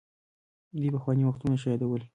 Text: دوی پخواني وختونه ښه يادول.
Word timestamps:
دوی 0.77 0.89
پخواني 0.95 1.23
وختونه 1.25 1.55
ښه 1.61 1.67
يادول. 1.71 2.01